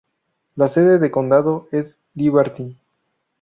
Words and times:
La 0.55 0.67
sede 0.67 0.97
del 0.97 1.11
condado 1.11 1.67
es 1.71 1.99
Liberty. 2.15 2.75